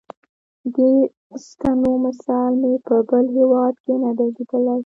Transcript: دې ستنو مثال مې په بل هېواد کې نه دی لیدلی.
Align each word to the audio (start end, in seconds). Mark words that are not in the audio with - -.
دې 0.75 0.91
ستنو 1.47 1.91
مثال 2.05 2.51
مې 2.61 2.73
په 2.87 2.95
بل 3.09 3.25
هېواد 3.37 3.75
کې 3.83 3.93
نه 4.03 4.11
دی 4.17 4.27
لیدلی. 4.37 4.75